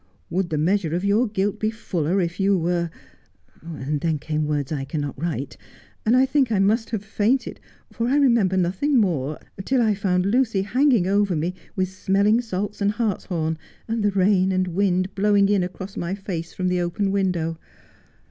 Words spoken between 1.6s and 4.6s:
fuller if you were "—and then came